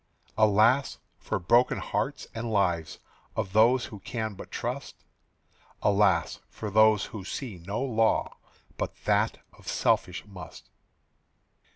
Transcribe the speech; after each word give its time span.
Alas, 0.35 0.97
for 1.19 1.37
broken 1.37 1.77
hearts 1.77 2.25
and 2.33 2.49
lives 2.51 2.97
Of 3.35 3.53
those 3.53 3.85
who 3.85 3.99
can 3.99 4.33
but 4.33 4.49
trust! 4.49 4.95
Alas, 5.83 6.39
for 6.49 6.71
those 6.71 7.05
who 7.13 7.23
see 7.23 7.61
no 7.67 7.83
law 7.83 8.35
But 8.77 8.95
that 9.05 9.37
of 9.53 9.67
selfish 9.67 10.25
must! 10.25 10.71